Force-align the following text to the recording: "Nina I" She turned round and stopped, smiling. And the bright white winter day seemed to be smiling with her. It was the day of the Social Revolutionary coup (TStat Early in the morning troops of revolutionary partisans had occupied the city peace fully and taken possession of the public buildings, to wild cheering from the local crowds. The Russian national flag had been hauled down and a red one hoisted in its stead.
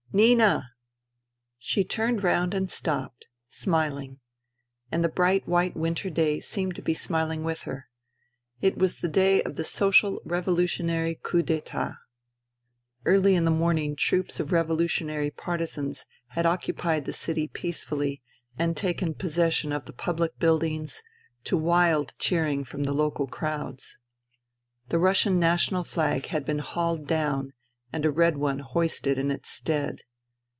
"Nina 0.21 0.65
I" 0.65 0.69
She 1.57 1.85
turned 1.85 2.21
round 2.21 2.53
and 2.53 2.69
stopped, 2.69 3.27
smiling. 3.47 4.19
And 4.91 5.05
the 5.05 5.07
bright 5.07 5.47
white 5.47 5.77
winter 5.77 6.09
day 6.09 6.41
seemed 6.41 6.75
to 6.75 6.81
be 6.81 6.93
smiling 6.93 7.45
with 7.45 7.61
her. 7.61 7.87
It 8.59 8.77
was 8.77 8.99
the 8.99 9.07
day 9.07 9.41
of 9.43 9.55
the 9.55 9.63
Social 9.63 10.21
Revolutionary 10.25 11.17
coup 11.23 11.43
(TStat 11.43 11.95
Early 13.05 13.35
in 13.35 13.45
the 13.45 13.51
morning 13.51 13.95
troops 13.95 14.41
of 14.41 14.51
revolutionary 14.51 15.29
partisans 15.31 16.05
had 16.31 16.45
occupied 16.45 17.05
the 17.05 17.13
city 17.13 17.47
peace 17.47 17.85
fully 17.85 18.21
and 18.57 18.75
taken 18.75 19.13
possession 19.13 19.71
of 19.71 19.85
the 19.85 19.93
public 19.93 20.37
buildings, 20.39 21.01
to 21.45 21.55
wild 21.55 22.15
cheering 22.19 22.65
from 22.65 22.83
the 22.83 22.91
local 22.91 23.27
crowds. 23.27 23.97
The 24.89 24.99
Russian 24.99 25.39
national 25.39 25.85
flag 25.85 26.25
had 26.25 26.43
been 26.43 26.59
hauled 26.59 27.07
down 27.07 27.53
and 27.93 28.05
a 28.05 28.09
red 28.11 28.37
one 28.37 28.59
hoisted 28.59 29.17
in 29.17 29.29
its 29.29 29.49
stead. 29.49 29.99